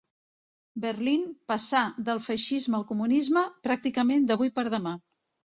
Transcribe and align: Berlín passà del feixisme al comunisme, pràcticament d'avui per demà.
Berlín 0.85 1.27
passà 1.53 1.83
del 2.09 2.23
feixisme 2.29 2.79
al 2.79 2.87
comunisme, 2.93 3.47
pràcticament 3.69 4.27
d'avui 4.33 4.55
per 4.57 4.69
demà. 4.79 4.99